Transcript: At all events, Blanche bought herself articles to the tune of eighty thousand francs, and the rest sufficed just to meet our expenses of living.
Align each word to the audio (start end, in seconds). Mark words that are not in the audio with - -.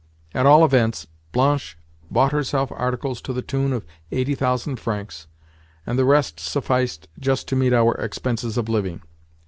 At 0.33 0.47
all 0.47 0.65
events, 0.65 1.05
Blanche 1.31 1.77
bought 2.09 2.31
herself 2.31 2.71
articles 2.75 3.21
to 3.21 3.33
the 3.33 3.43
tune 3.43 3.71
of 3.71 3.85
eighty 4.11 4.33
thousand 4.33 4.79
francs, 4.79 5.27
and 5.85 5.95
the 5.99 6.05
rest 6.05 6.39
sufficed 6.39 7.07
just 7.19 7.47
to 7.49 7.55
meet 7.55 7.71
our 7.71 7.93
expenses 7.93 8.57
of 8.57 8.67
living. 8.67 9.03